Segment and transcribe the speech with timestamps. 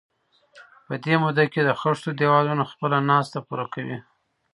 [0.85, 3.97] په دې موده کې د خښتو دېوالونه خپله ناسته پوره کوي.